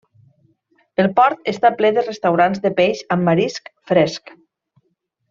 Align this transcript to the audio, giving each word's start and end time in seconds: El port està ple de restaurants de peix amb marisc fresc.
El 1.03 1.09
port 1.19 1.51
està 1.53 1.71
ple 1.81 1.91
de 1.97 2.05
restaurants 2.07 2.63
de 2.67 2.71
peix 2.83 3.05
amb 3.17 3.29
marisc 3.29 3.71
fresc. 3.93 4.35